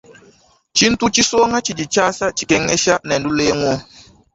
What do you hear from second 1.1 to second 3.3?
tshisonga tshidi tshiasa, tshikengesha ne